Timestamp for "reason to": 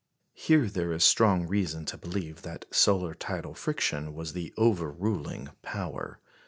1.47-1.95